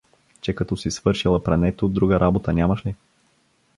—Че 0.41 0.55
като 0.55 0.77
си 0.77 0.91
свършила 0.91 1.43
прането, 1.43 1.87
друга 1.87 2.19
работа 2.19 2.53
нямаш 2.53 2.85
ли? 2.85 2.95